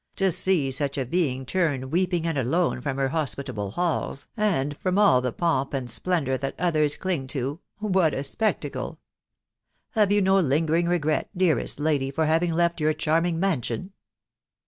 to 0.15 0.31
see 0.31 0.71
such 0.71 0.97
a 0.97 1.05
being 1.05 1.45
turn 1.45 1.91
weeping 1.91 2.25
and 2.25 2.35
alone 2.35 2.81
from 2.81 2.97
her 2.97 3.09
hospitable 3.09 3.69
halls, 3.69 4.27
and 4.35 4.75
from 4.77 4.97
all 4.97 5.21
the 5.21 5.31
pomp 5.31 5.75
and 5.75 5.91
splendour 5.91 6.39
that 6.39 6.55
others 6.59 6.97
ding 6.97 7.27
to 7.27 7.49
•••«what 7.93 8.11
a 8.11 8.23
spectacle! 8.23 8.97
Have 9.91 10.11
you 10.11 10.19
no 10.23 10.39
lingering 10.39 10.87
regret, 10.87 11.29
dearest 11.37 11.79
lady. 11.79 12.09
for 12.09 12.25
having 12.25 12.51
left 12.51 12.81
your 12.81 12.93
charming 12.95 13.39
mansion 13.39 13.93